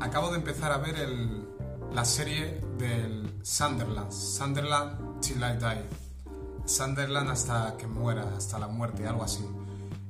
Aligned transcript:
Acabo 0.00 0.30
de 0.30 0.36
empezar 0.36 0.72
a 0.72 0.78
ver 0.78 0.96
el, 0.96 1.46
la 1.92 2.04
serie 2.04 2.62
del 2.78 3.40
Sunderland, 3.42 4.10
Sunderland 4.10 5.20
Till 5.20 5.36
I 5.36 5.58
Die. 5.58 5.84
Sunderland 6.64 7.30
hasta 7.30 7.76
que 7.76 7.86
muera, 7.86 8.24
hasta 8.36 8.58
la 8.58 8.68
muerte, 8.68 9.06
algo 9.06 9.24
así. 9.24 9.46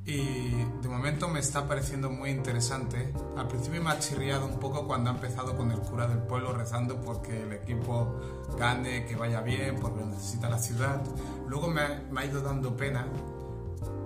Y 0.05 0.51
de 0.83 0.89
momento 0.89 1.27
me 1.29 1.41
está 1.41 1.67
pareciendo 1.67 2.11
muy 2.11 2.31
interesante. 2.31 3.13
Al 3.37 3.49
principio 3.49 3.83
me 3.83 3.91
ha 3.91 3.99
chirriado 3.99 4.47
un 4.47 4.61
poco 4.61 4.87
cuando 4.87 5.11
ha 5.11 5.15
empezado 5.15 5.57
con 5.57 5.73
el 5.73 5.81
cura 5.81 6.07
del 6.07 6.19
pueblo 6.19 6.53
rezando 6.53 7.01
porque 7.01 7.43
el 7.43 7.53
equipo 7.53 8.15
gane, 8.57 9.05
que 9.05 9.17
vaya 9.17 9.41
bien, 9.41 9.81
porque 9.81 10.01
lo 10.01 10.07
necesita 10.07 10.49
la 10.49 10.59
ciudad. 10.59 11.03
Luego 11.49 11.69
me 11.69 11.81
ha, 11.81 12.03
me 12.11 12.21
ha 12.21 12.25
ido 12.25 12.41
dando 12.41 12.77
pena 12.77 13.05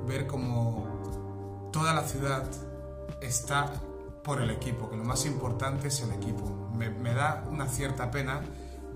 ver 0.07 0.27
como 0.27 1.71
toda 1.71 1.93
la 1.93 2.03
ciudad 2.03 2.45
está 3.21 3.73
por 4.23 4.41
el 4.41 4.51
equipo, 4.51 4.89
que 4.89 4.97
lo 4.97 5.05
más 5.05 5.27
importante 5.27 5.89
es 5.89 6.01
el 6.01 6.13
equipo. 6.13 6.45
Me, 6.77 6.91
me, 6.91 7.15
da 7.15 7.45
una 7.51 7.67
cierta 7.67 8.11
pena 8.11 8.41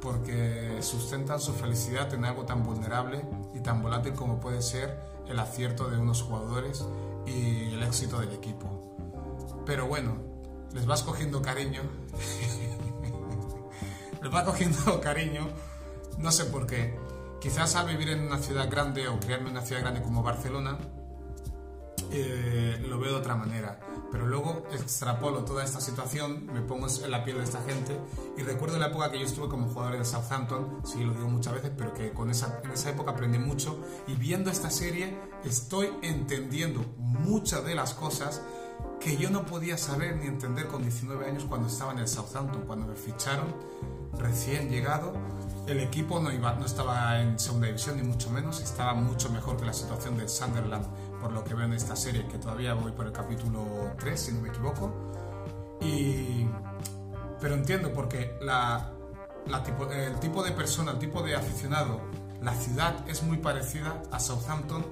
porque 0.00 0.78
sustentan 0.80 1.40
su 1.40 1.52
felicidad 1.52 2.12
en 2.14 2.24
algo 2.24 2.44
tan 2.44 2.62
vulnerable 2.62 3.24
y 3.54 3.60
tan 3.60 3.82
volátil 3.82 4.14
como 4.14 4.38
puede 4.38 4.62
ser 4.62 4.98
el 5.28 5.38
acierto 5.38 5.90
de 5.90 5.98
unos 5.98 6.22
jugadores 6.22 6.84
y 7.26 7.74
el 7.74 7.82
éxito 7.82 8.20
del 8.20 8.32
equipo. 8.32 8.96
Pero 9.64 9.86
bueno, 9.86 10.16
les 10.72 10.86
vas 10.86 11.02
cogiendo 11.02 11.42
cariño. 11.42 11.82
les 14.22 14.30
vas 14.30 14.44
cogiendo 14.44 15.00
cariño, 15.00 15.48
no 16.18 16.30
sé 16.30 16.44
por 16.46 16.66
qué. 16.66 16.98
Quizás 17.40 17.76
al 17.76 17.86
vivir 17.86 18.10
en 18.10 18.20
una 18.20 18.38
ciudad 18.38 18.70
grande 18.70 19.08
o 19.08 19.20
criarme 19.20 19.46
en 19.46 19.56
una 19.56 19.62
ciudad 19.62 19.82
grande 19.82 20.02
como 20.02 20.22
Barcelona, 20.22 20.78
eh, 22.10 22.82
lo 22.88 22.98
veo 22.98 23.12
de 23.12 23.18
otra 23.18 23.36
manera. 23.36 23.78
Pero 24.10 24.26
luego 24.26 24.62
extrapolo 24.72 25.44
toda 25.44 25.64
esta 25.64 25.80
situación, 25.80 26.46
me 26.46 26.60
pongo 26.60 26.86
en 26.88 27.10
la 27.10 27.24
piel 27.24 27.38
de 27.38 27.44
esta 27.44 27.62
gente 27.62 27.98
y 28.36 28.42
recuerdo 28.42 28.78
la 28.78 28.86
época 28.86 29.10
que 29.10 29.18
yo 29.18 29.26
estuve 29.26 29.48
como 29.48 29.68
jugador 29.68 29.98
de 29.98 30.04
Southampton, 30.04 30.82
sí 30.84 31.02
lo 31.02 31.12
digo 31.12 31.28
muchas 31.28 31.54
veces, 31.54 31.72
pero 31.76 31.92
que 31.92 32.12
con 32.12 32.30
esa, 32.30 32.60
en 32.64 32.70
esa 32.70 32.90
época 32.90 33.12
aprendí 33.12 33.38
mucho 33.38 33.78
y 34.06 34.14
viendo 34.14 34.50
esta 34.50 34.70
serie 34.70 35.18
estoy 35.44 35.90
entendiendo 36.02 36.84
muchas 36.98 37.64
de 37.64 37.74
las 37.74 37.94
cosas 37.94 38.42
que 39.00 39.16
yo 39.16 39.30
no 39.30 39.44
podía 39.44 39.76
saber 39.76 40.16
ni 40.16 40.26
entender 40.26 40.66
con 40.66 40.82
19 40.82 41.26
años 41.26 41.44
cuando 41.44 41.68
estaba 41.68 41.92
en 41.92 41.98
el 41.98 42.08
Southampton, 42.08 42.62
cuando 42.66 42.86
me 42.86 42.96
ficharon 42.96 43.54
recién 44.18 44.70
llegado. 44.70 45.12
El 45.66 45.80
equipo 45.80 46.20
no, 46.20 46.32
iba, 46.32 46.54
no 46.54 46.64
estaba 46.64 47.20
en 47.20 47.38
segunda 47.38 47.66
división, 47.66 47.96
ni 47.96 48.02
mucho 48.02 48.30
menos, 48.30 48.60
estaba 48.60 48.94
mucho 48.94 49.30
mejor 49.30 49.56
que 49.56 49.64
la 49.64 49.72
situación 49.72 50.16
del 50.16 50.28
Sunderland 50.28 50.86
por 51.20 51.32
lo 51.32 51.42
que 51.42 51.54
veo 51.54 51.64
en 51.64 51.72
esta 51.72 51.96
serie, 51.96 52.26
que 52.28 52.38
todavía 52.38 52.74
voy 52.74 52.92
por 52.92 53.06
el 53.06 53.12
capítulo 53.12 53.92
3, 53.98 54.20
si 54.20 54.32
no 54.32 54.42
me 54.42 54.48
equivoco. 54.48 54.92
Y... 55.80 56.46
Pero 57.40 57.54
entiendo 57.54 57.92
porque 57.92 58.38
la, 58.40 58.92
la 59.46 59.62
tipo, 59.62 59.90
el 59.90 60.18
tipo 60.20 60.42
de 60.42 60.52
persona, 60.52 60.92
el 60.92 60.98
tipo 60.98 61.22
de 61.22 61.34
aficionado, 61.34 62.00
la 62.42 62.54
ciudad 62.54 63.08
es 63.08 63.22
muy 63.22 63.38
parecida 63.38 64.02
a 64.10 64.20
Southampton 64.20 64.86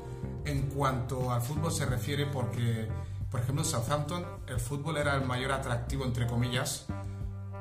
en 0.44 0.62
cuanto 0.70 1.32
al 1.32 1.40
fútbol 1.40 1.72
se 1.72 1.86
refiere 1.86 2.26
porque, 2.26 2.88
por 3.30 3.40
ejemplo, 3.40 3.62
en 3.62 3.70
Southampton 3.70 4.26
el 4.46 4.60
fútbol 4.60 4.98
era 4.98 5.14
el 5.14 5.24
mayor 5.24 5.52
atractivo, 5.52 6.04
entre 6.04 6.26
comillas, 6.26 6.86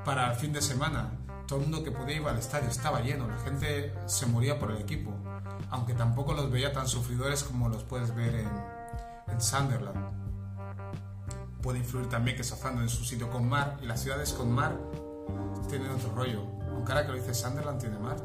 para 0.03 0.31
el 0.31 0.35
fin 0.35 0.51
de 0.51 0.61
semana. 0.61 1.11
Todo 1.47 1.59
el 1.59 1.65
mundo 1.65 1.83
que 1.83 1.91
podía 1.91 2.17
ir 2.17 2.27
al 2.27 2.37
estadio 2.37 2.69
estaba 2.69 3.01
lleno, 3.01 3.27
la 3.27 3.37
gente 3.39 3.93
se 4.05 4.25
moría 4.25 4.59
por 4.59 4.71
el 4.71 4.77
equipo 4.77 5.13
aunque 5.73 5.95
tampoco 5.95 6.33
los 6.33 6.51
veía 6.51 6.71
tan 6.71 6.87
sufridores 6.87 7.43
como 7.43 7.67
los 7.67 7.83
puedes 7.83 8.13
ver 8.15 8.35
en, 8.35 9.41
Sunderland. 9.41 9.97
Puede 11.63 11.79
influir 11.79 12.07
también 12.07 12.37
que 12.37 12.43
Southampton 12.43 12.83
en 12.83 12.89
su 12.89 13.03
sitio 13.03 13.31
con 13.31 13.49
mar 13.49 13.79
y 13.81 13.87
las 13.87 14.03
ciudades 14.03 14.31
con 14.33 14.51
mar 14.51 14.77
tienen 15.67 15.89
otro 15.89 16.13
rollo. 16.13 16.43
Aunque 16.69 16.91
ahora 16.91 17.07
que 17.07 17.13
lo 17.13 17.17
dice 17.17 17.33
Sunderland 17.33 17.79
tiene 17.79 17.97
mar, 17.97 18.17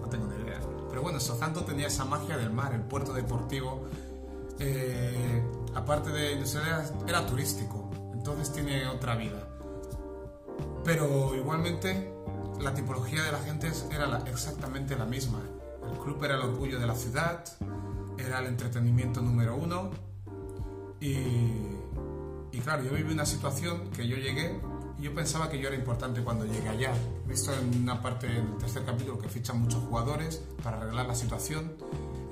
no 0.00 0.08
tengo 0.08 0.26
ni 0.28 0.42
idea. 0.42 0.58
Pero 0.88 1.02
bueno, 1.02 1.20
Southampton 1.20 1.66
tenía 1.66 1.88
esa 1.88 2.06
magia 2.06 2.38
del 2.38 2.50
mar, 2.50 2.72
el 2.72 2.80
puerto 2.80 3.12
deportivo. 3.12 3.88
Eh, 4.58 5.44
aparte 5.74 6.08
de 6.08 6.32
industrial, 6.32 6.90
era 7.06 7.26
turístico, 7.26 7.90
entonces 8.14 8.50
tiene 8.50 8.86
otra 8.88 9.16
vida. 9.16 9.46
Pero 10.82 11.34
igualmente 11.34 12.10
la 12.60 12.74
tipología 12.74 13.22
de 13.22 13.32
la 13.32 13.38
gente 13.38 13.70
era 13.90 14.22
exactamente 14.26 14.96
la 14.96 15.04
misma. 15.04 15.40
El 15.90 15.98
club 15.98 16.22
era 16.24 16.34
el 16.34 16.42
orgullo 16.42 16.78
de 16.78 16.86
la 16.86 16.94
ciudad, 16.94 17.44
era 18.18 18.40
el 18.40 18.46
entretenimiento 18.46 19.20
número 19.20 19.56
uno 19.56 19.90
y, 21.00 21.16
y 22.52 22.60
claro, 22.62 22.84
yo 22.84 22.92
viví 22.92 23.12
una 23.12 23.26
situación 23.26 23.90
que 23.90 24.06
yo 24.06 24.16
llegué 24.16 24.60
y 24.98 25.02
yo 25.02 25.14
pensaba 25.14 25.48
que 25.48 25.58
yo 25.58 25.68
era 25.68 25.76
importante 25.76 26.22
cuando 26.22 26.44
llegué 26.44 26.68
allá. 26.68 26.92
He 27.24 27.28
visto 27.28 27.52
en 27.52 27.82
una 27.82 28.00
parte 28.00 28.28
del 28.28 28.56
tercer 28.58 28.84
capítulo 28.84 29.18
que 29.18 29.28
fichan 29.28 29.60
muchos 29.60 29.82
jugadores 29.82 30.42
para 30.62 30.76
arreglar 30.76 31.06
la 31.06 31.14
situación. 31.14 31.72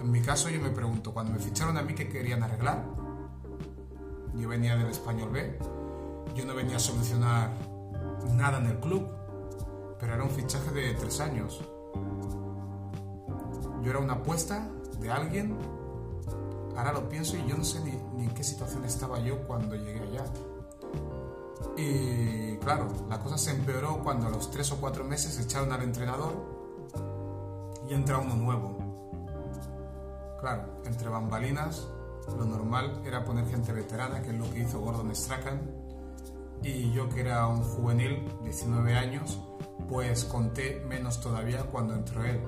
En 0.00 0.10
mi 0.10 0.20
caso 0.20 0.48
yo 0.48 0.60
me 0.60 0.70
pregunto, 0.70 1.12
cuando 1.12 1.32
me 1.32 1.38
ficharon 1.38 1.76
a 1.76 1.82
mí, 1.82 1.94
¿qué 1.94 2.08
querían 2.08 2.42
arreglar? 2.42 2.84
Yo 4.34 4.48
venía 4.48 4.76
del 4.76 4.86
español 4.86 5.30
B, 5.30 5.58
yo 6.36 6.44
no 6.44 6.54
venía 6.54 6.76
a 6.76 6.78
solucionar 6.78 7.50
nada 8.32 8.58
en 8.58 8.66
el 8.66 8.78
club, 8.78 9.08
pero 10.00 10.14
era 10.14 10.24
un 10.24 10.30
fichaje 10.30 10.70
de 10.72 10.94
tres 10.94 11.20
años 11.20 11.60
yo 13.82 13.90
era 13.90 13.98
una 13.98 14.14
apuesta 14.14 14.68
de 14.98 15.10
alguien. 15.10 15.56
Ahora 16.76 16.92
lo 16.92 17.08
pienso 17.08 17.36
y 17.36 17.46
yo 17.46 17.56
no 17.56 17.64
sé 17.64 17.80
ni, 17.80 18.24
en 18.24 18.30
qué 18.34 18.44
situación 18.44 18.84
estaba 18.84 19.18
yo 19.20 19.46
cuando 19.46 19.74
llegué 19.74 20.00
allá. 20.00 20.24
Y 21.76 22.56
claro, 22.58 22.88
la 23.08 23.18
cosa 23.20 23.38
se 23.38 23.50
empeoró 23.52 24.02
cuando 24.02 24.26
a 24.26 24.30
los 24.30 24.50
tres 24.50 24.70
o 24.72 24.76
cuatro 24.80 25.04
meses 25.04 25.38
echaron 25.38 25.72
al 25.72 25.82
entrenador 25.82 26.32
y 27.88 27.94
entra 27.94 28.18
uno 28.18 28.34
nuevo. 28.36 28.78
Claro, 30.40 30.82
entre 30.84 31.08
bambalinas, 31.08 31.86
lo 32.36 32.44
normal 32.44 33.02
era 33.04 33.24
poner 33.24 33.46
gente 33.46 33.72
veterana, 33.72 34.22
que 34.22 34.30
es 34.30 34.38
lo 34.38 34.50
que 34.50 34.60
hizo 34.60 34.80
Gordon 34.80 35.14
Strachan. 35.14 35.60
Y 36.62 36.92
yo, 36.92 37.08
que 37.08 37.20
era 37.20 37.46
un 37.46 37.62
juvenil, 37.62 38.30
19 38.42 38.94
años, 38.94 39.38
pues 39.90 40.24
conté 40.24 40.84
menos 40.88 41.20
todavía 41.20 41.64
cuando 41.64 41.94
entró 41.94 42.24
él. 42.24 42.40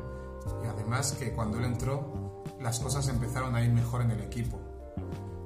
Y 0.64 0.66
además 0.68 1.12
que 1.18 1.32
cuando 1.32 1.58
él 1.58 1.64
entró 1.64 2.44
las 2.60 2.78
cosas 2.78 3.08
empezaron 3.08 3.56
a 3.56 3.64
ir 3.64 3.72
mejor 3.72 4.02
en 4.02 4.12
el 4.12 4.20
equipo. 4.20 4.60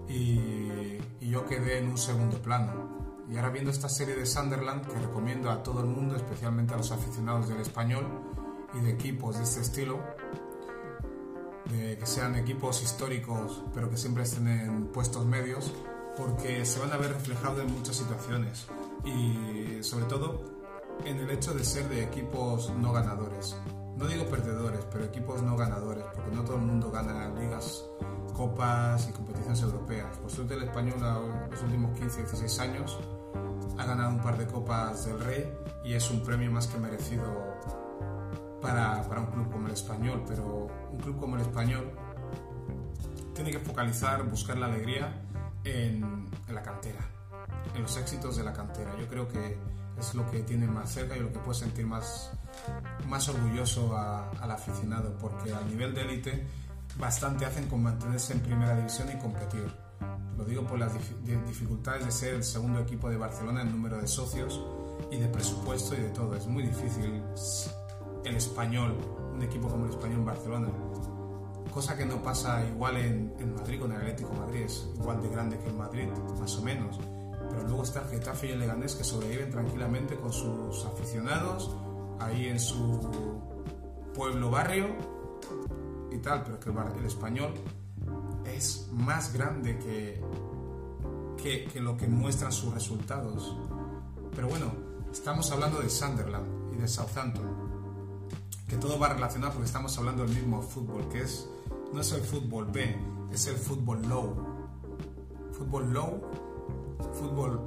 Y, 0.08 0.98
yo 1.20 1.44
quedé 1.44 1.78
en 1.78 1.88
un 1.88 1.98
segundo 1.98 2.40
plano. 2.40 3.24
Y 3.28 3.36
ahora 3.36 3.50
viendo 3.50 3.72
esta 3.72 3.88
serie 3.88 4.14
de 4.14 4.24
Sunderland 4.24 4.86
que 4.86 4.96
recomiendo 4.96 5.50
a 5.50 5.62
todo 5.62 5.80
el 5.80 5.86
mundo, 5.86 6.14
especialmente 6.14 6.72
a 6.72 6.76
los 6.76 6.92
aficionados 6.92 7.48
del 7.48 7.60
español 7.60 8.06
y 8.74 8.80
de 8.80 8.92
equipos 8.92 9.36
de 9.36 9.42
este 9.42 9.60
estilo, 9.60 9.98
de 11.68 11.98
que 11.98 12.06
sean 12.06 12.36
equipos 12.36 12.80
históricos 12.80 13.64
pero 13.74 13.90
que 13.90 13.96
siempre 13.96 14.22
estén 14.22 14.46
en 14.46 14.86
puestos 14.86 15.26
medios, 15.26 15.74
porque 16.16 16.64
se 16.64 16.78
van 16.78 16.92
a 16.92 16.96
ver 16.96 17.12
reflejados 17.12 17.58
en 17.60 17.72
muchas 17.72 17.96
situaciones. 17.96 18.68
Y 19.04 19.82
sobre 19.82 20.04
todo 20.04 20.55
en 21.04 21.18
el 21.18 21.30
hecho 21.30 21.54
de 21.54 21.64
ser 21.64 21.88
de 21.88 22.04
equipos 22.04 22.70
no 22.70 22.92
ganadores 22.92 23.56
no 23.96 24.06
digo 24.06 24.26
perdedores, 24.26 24.84
pero 24.92 25.04
equipos 25.04 25.42
no 25.42 25.56
ganadores, 25.56 26.04
porque 26.14 26.30
no 26.30 26.42
todo 26.44 26.56
el 26.56 26.62
mundo 26.62 26.90
gana 26.90 27.30
ligas, 27.30 27.82
copas 28.34 29.08
y 29.08 29.12
competiciones 29.12 29.62
europeas. 29.62 30.18
Por 30.18 30.30
suerte 30.30 30.54
el 30.54 30.64
español 30.64 30.96
en 31.00 31.50
los 31.50 31.62
últimos 31.62 31.98
15, 31.98 32.18
16 32.18 32.60
años 32.60 32.98
ha 33.78 33.86
ganado 33.86 34.10
un 34.10 34.20
par 34.20 34.36
de 34.36 34.46
copas 34.46 35.06
del 35.06 35.18
Rey 35.20 35.50
y 35.82 35.94
es 35.94 36.10
un 36.10 36.22
premio 36.22 36.52
más 36.52 36.66
que 36.66 36.78
merecido 36.78 37.24
para, 38.60 39.02
para 39.08 39.22
un 39.22 39.26
club 39.28 39.50
como 39.50 39.66
el 39.66 39.72
español, 39.72 40.22
pero 40.28 40.66
un 40.92 40.98
club 40.98 41.18
como 41.18 41.36
el 41.36 41.42
español 41.42 41.90
tiene 43.34 43.50
que 43.50 43.60
focalizar, 43.60 44.22
buscar 44.24 44.58
la 44.58 44.66
alegría 44.66 45.22
en, 45.64 46.28
en 46.46 46.54
la 46.54 46.62
cantera, 46.62 47.00
en 47.74 47.80
los 47.80 47.96
éxitos 47.96 48.36
de 48.36 48.44
la 48.44 48.52
cantera. 48.52 48.94
Yo 48.98 49.08
creo 49.08 49.26
que 49.26 49.58
es 49.98 50.14
lo 50.14 50.30
que 50.30 50.40
tiene 50.42 50.66
más 50.66 50.92
cerca 50.92 51.16
y 51.16 51.20
lo 51.20 51.32
que 51.32 51.38
puede 51.38 51.58
sentir 51.58 51.86
más 51.86 52.30
más 53.08 53.28
orgulloso 53.28 53.96
a, 53.96 54.30
al 54.30 54.50
aficionado, 54.50 55.16
porque 55.18 55.52
al 55.52 55.68
nivel 55.68 55.94
de 55.94 56.02
élite 56.02 56.46
bastante 56.98 57.44
hacen 57.44 57.68
con 57.68 57.82
mantenerse 57.82 58.32
en 58.32 58.40
primera 58.40 58.76
división 58.76 59.08
y 59.10 59.18
competir. 59.18 59.70
Lo 60.36 60.44
digo 60.44 60.66
por 60.66 60.78
las 60.78 60.92
dificultades 61.46 62.04
de 62.04 62.12
ser 62.12 62.34
el 62.34 62.44
segundo 62.44 62.80
equipo 62.80 63.08
de 63.08 63.16
Barcelona 63.16 63.62
en 63.62 63.72
número 63.72 63.98
de 63.98 64.06
socios 64.06 64.60
y 65.10 65.16
de 65.16 65.28
presupuesto 65.28 65.94
y 65.94 65.98
de 65.98 66.10
todo. 66.10 66.34
Es 66.34 66.46
muy 66.46 66.62
difícil 66.62 67.22
el 68.24 68.36
español, 68.36 68.96
un 69.34 69.42
equipo 69.42 69.68
como 69.68 69.86
el 69.86 69.90
español 69.90 70.18
en 70.18 70.24
Barcelona. 70.26 70.68
Cosa 71.72 71.96
que 71.96 72.06
no 72.06 72.22
pasa 72.22 72.64
igual 72.66 72.96
en, 72.96 73.34
en 73.38 73.54
Madrid 73.54 73.80
con 73.80 73.92
el 73.92 73.98
Atlético 73.98 74.32
Madrid, 74.32 74.62
es 74.62 74.88
igual 74.94 75.22
de 75.22 75.28
grande 75.28 75.58
que 75.58 75.68
en 75.68 75.76
Madrid, 75.76 76.08
más 76.38 76.56
o 76.56 76.62
menos. 76.62 76.98
Pero 77.50 77.62
luego 77.64 77.82
está 77.82 78.02
el 78.02 78.08
Getafe 78.08 78.48
y 78.48 78.50
el 78.52 78.60
Leganés 78.60 78.94
que 78.94 79.04
sobreviven 79.04 79.50
tranquilamente 79.50 80.16
con 80.16 80.32
sus 80.32 80.84
aficionados 80.84 81.70
ahí 82.18 82.46
en 82.46 82.58
su 82.58 83.00
pueblo 84.14 84.50
barrio 84.50 84.86
y 86.10 86.18
tal, 86.18 86.42
pero 86.42 86.58
que 86.58 86.70
el, 86.70 86.98
el 86.98 87.04
español 87.04 87.52
es 88.44 88.88
más 88.92 89.32
grande 89.32 89.78
que, 89.78 90.20
que, 91.42 91.64
que, 91.64 91.80
lo 91.80 91.96
que 91.96 92.06
muestran 92.06 92.52
sus 92.52 92.72
resultados. 92.72 93.56
Pero 94.34 94.48
bueno, 94.48 94.72
estamos 95.12 95.50
hablando 95.50 95.80
de 95.80 95.90
Sunderland 95.90 96.74
y 96.74 96.76
de 96.76 96.88
Southampton. 96.88 97.66
Que 98.68 98.76
todo 98.76 98.98
va 98.98 99.10
relacionado 99.10 99.52
porque 99.52 99.66
estamos 99.66 99.96
hablando 99.98 100.24
del 100.24 100.34
mismo 100.34 100.60
fútbol, 100.60 101.08
que 101.08 101.22
es 101.22 101.48
no 101.92 102.00
es 102.00 102.12
el 102.12 102.22
fútbol 102.22 102.66
B, 102.66 102.96
es 103.32 103.46
el 103.46 103.56
fútbol 103.56 104.02
low. 104.08 104.34
Fútbol 105.52 105.92
low, 105.92 106.20
fútbol 107.12 107.62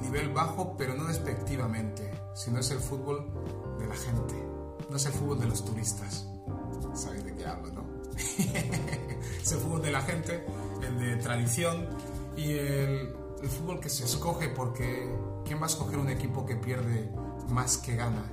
nivel 0.00 0.32
bajo, 0.32 0.76
pero 0.76 0.94
no 0.94 1.04
despectivamente, 1.04 2.10
sino 2.34 2.60
es 2.60 2.70
el 2.70 2.78
fútbol 2.78 3.26
de 3.78 3.86
la 3.86 3.94
gente, 3.94 4.34
no 4.88 4.96
es 4.96 5.06
el 5.06 5.12
fútbol 5.12 5.40
de 5.40 5.46
los 5.46 5.64
turistas. 5.64 6.26
¿Sabéis 6.94 7.24
de 7.24 7.34
qué 7.34 7.46
hablo, 7.46 7.72
no? 7.72 7.84
es 8.16 9.52
el 9.52 9.58
fútbol 9.58 9.82
de 9.82 9.90
la 9.90 10.02
gente, 10.02 10.44
el 10.82 10.98
de 10.98 11.16
tradición 11.16 11.88
y 12.36 12.52
el, 12.52 13.14
fútbol 13.46 13.78
que 13.78 13.88
se 13.88 14.04
escoge 14.04 14.48
porque 14.48 15.08
¿quién 15.44 15.60
va 15.60 15.64
a 15.64 15.66
escoger 15.66 15.98
un 15.98 16.08
equipo 16.08 16.44
que 16.44 16.56
pierde 16.56 17.08
más 17.48 17.78
que 17.78 17.94
gana? 17.94 18.32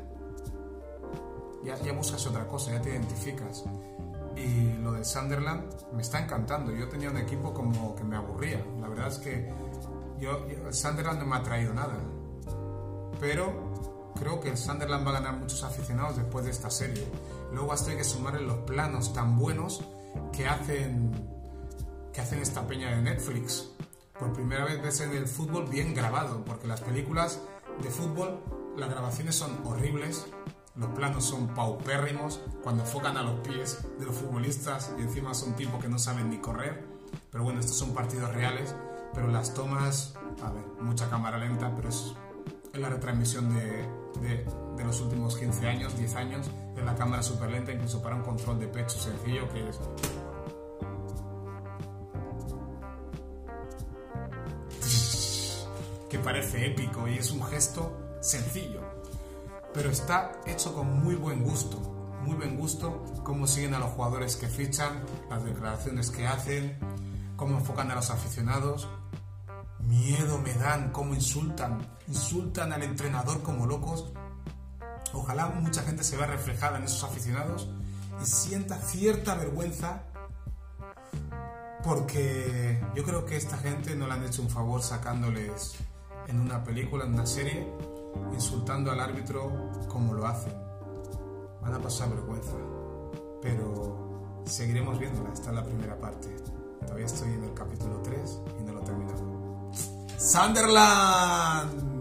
Ya, 1.63 1.77
ya 1.81 1.93
buscas 1.93 2.25
otra 2.25 2.47
cosa, 2.47 2.71
ya 2.71 2.81
te 2.81 2.89
identificas. 2.89 3.63
Y 4.35 4.73
lo 4.81 4.93
del 4.93 5.05
Sunderland 5.05 5.71
me 5.93 6.01
está 6.01 6.19
encantando. 6.19 6.71
Yo 6.71 6.89
tenía 6.89 7.11
un 7.11 7.17
equipo 7.17 7.53
como 7.53 7.95
que 7.95 8.03
me 8.03 8.15
aburría. 8.15 8.65
La 8.81 8.87
verdad 8.87 9.07
es 9.09 9.19
que 9.19 9.53
yo, 10.23 10.45
el 10.47 10.73
Sunderland 10.73 11.19
no 11.19 11.25
me 11.25 11.35
ha 11.35 11.43
traído 11.43 11.73
nada. 11.73 11.97
Pero 13.19 14.11
creo 14.19 14.39
que 14.39 14.49
el 14.49 14.57
Sunderland 14.57 15.05
va 15.05 15.11
a 15.11 15.13
ganar 15.13 15.37
muchos 15.37 15.63
aficionados 15.63 16.17
después 16.17 16.45
de 16.45 16.51
esta 16.51 16.69
serie. 16.69 17.05
Luego 17.51 17.73
hasta 17.73 17.91
hay 17.91 17.97
que 17.97 18.03
sumarle 18.03 18.41
los 18.41 18.57
planos 18.59 19.13
tan 19.13 19.37
buenos 19.37 19.83
que 20.31 20.47
hacen, 20.47 21.11
que 22.11 22.21
hacen 22.21 22.39
esta 22.39 22.65
peña 22.67 22.89
de 22.95 23.01
Netflix. 23.01 23.69
Por 24.17 24.33
primera 24.33 24.65
vez 24.65 24.81
ves 24.81 25.01
en 25.01 25.11
el 25.11 25.27
fútbol 25.27 25.65
bien 25.67 25.93
grabado, 25.93 26.43
porque 26.45 26.67
las 26.67 26.81
películas 26.81 27.41
de 27.81 27.89
fútbol, 27.89 28.43
las 28.77 28.89
grabaciones 28.89 29.35
son 29.35 29.59
horribles, 29.65 30.27
los 30.75 30.89
planos 30.89 31.25
son 31.25 31.47
paupérrimos 31.49 32.41
cuando 32.63 32.83
enfocan 32.83 33.17
a 33.17 33.23
los 33.23 33.39
pies 33.41 33.79
de 33.99 34.05
los 34.05 34.15
futbolistas 34.15 34.91
y 34.97 35.01
encima 35.01 35.33
son 35.33 35.55
tipos 35.55 35.81
que 35.81 35.89
no 35.89 35.99
saben 35.99 36.29
ni 36.29 36.39
correr. 36.39 36.87
Pero 37.31 37.43
bueno, 37.43 37.59
estos 37.59 37.77
son 37.77 37.93
partidos 37.93 38.33
reales, 38.33 38.75
pero 39.13 39.27
las 39.27 39.53
tomas, 39.53 40.13
a 40.43 40.51
ver, 40.51 40.63
mucha 40.81 41.09
cámara 41.09 41.37
lenta, 41.37 41.73
pero 41.75 41.89
es, 41.89 42.13
la 42.73 42.89
retransmisión 42.89 43.53
de, 43.53 43.87
de, 44.21 44.83
los 44.83 44.99
últimos 45.01 45.37
15 45.37 45.67
años, 45.67 45.97
10 45.97 46.15
años, 46.15 46.49
en 46.75 46.85
la 46.85 46.95
cámara 46.95 47.21
súper 47.21 47.51
lenta, 47.51 47.71
incluso 47.71 48.01
para 48.01 48.15
un 48.15 48.23
control 48.23 48.59
de 48.59 48.67
pecho 48.67 48.99
sencillo 48.99 49.47
que 49.49 49.69
es... 49.69 49.79
que 56.09 56.19
parece 56.19 56.67
épico 56.67 57.07
y 57.07 57.17
es 57.17 57.31
un 57.31 57.43
gesto 57.43 57.91
sencillo 58.21 58.81
pero 59.73 59.89
está 59.89 60.31
hecho 60.45 60.73
con 60.73 61.03
muy 61.03 61.15
buen 61.15 61.43
gusto. 61.43 61.77
Muy 62.23 62.35
buen 62.35 62.57
gusto 62.57 63.03
cómo 63.23 63.47
siguen 63.47 63.73
a 63.73 63.79
los 63.79 63.89
jugadores 63.91 64.37
que 64.37 64.47
fichan, 64.47 65.03
las 65.29 65.43
declaraciones 65.43 66.09
que 66.09 66.25
hacen, 66.25 66.77
cómo 67.35 67.57
enfocan 67.57 67.91
a 67.91 67.95
los 67.95 68.09
aficionados. 68.11 68.87
Miedo 69.87 70.39
me 70.39 70.53
dan, 70.53 70.91
cómo 70.91 71.13
insultan, 71.13 71.85
insultan 72.07 72.73
al 72.73 72.83
entrenador 72.83 73.41
como 73.41 73.65
locos. 73.65 74.11
Ojalá 75.13 75.47
mucha 75.47 75.83
gente 75.83 76.03
se 76.03 76.17
vea 76.17 76.27
reflejada 76.27 76.77
en 76.77 76.85
esos 76.85 77.03
aficionados 77.03 77.69
y 78.21 78.25
sienta 78.25 78.77
cierta 78.77 79.35
vergüenza 79.35 80.03
porque 81.83 82.81
yo 82.95 83.03
creo 83.03 83.25
que 83.25 83.35
esta 83.35 83.57
gente 83.57 83.95
no 83.95 84.07
le 84.07 84.13
han 84.13 84.23
hecho 84.23 84.41
un 84.41 84.49
favor 84.49 84.81
sacándoles 84.81 85.75
en 86.27 86.39
una 86.39 86.63
película, 86.63 87.03
en 87.03 87.13
una 87.13 87.25
serie, 87.25 87.67
insultando 88.33 88.89
al 88.91 88.99
árbitro 88.99 89.71
como 89.89 90.13
lo 90.13 90.25
hacen. 90.25 90.53
Van 91.61 91.73
a 91.73 91.79
pasar 91.79 92.09
vergüenza, 92.09 92.55
pero 93.41 94.41
seguiremos 94.45 94.97
viéndola. 94.97 95.33
Esta 95.33 95.49
es 95.49 95.55
la 95.55 95.63
primera 95.63 95.99
parte. 95.99 96.29
Todavía 96.81 97.05
estoy 97.05 97.33
en 97.33 97.43
el 97.43 97.53
capítulo 97.53 98.01
3 98.01 98.39
y 98.59 98.63
no 98.63 98.73
lo 98.73 98.81
he 98.81 98.85
terminado. 98.85 99.12
¡Sunderland! 100.23 101.92